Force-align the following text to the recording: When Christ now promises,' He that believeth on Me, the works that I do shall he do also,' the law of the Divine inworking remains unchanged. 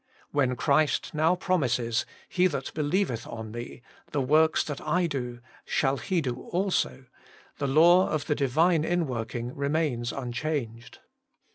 When 0.31 0.55
Christ 0.55 1.13
now 1.13 1.35
promises,' 1.35 2.07
He 2.27 2.47
that 2.47 2.73
believeth 2.73 3.27
on 3.27 3.51
Me, 3.51 3.83
the 4.11 4.19
works 4.19 4.63
that 4.63 4.81
I 4.81 5.05
do 5.05 5.41
shall 5.63 5.97
he 5.97 6.21
do 6.21 6.41
also,' 6.49 7.05
the 7.59 7.67
law 7.67 8.09
of 8.09 8.25
the 8.25 8.33
Divine 8.33 8.81
inworking 8.83 9.51
remains 9.53 10.11
unchanged. 10.11 10.97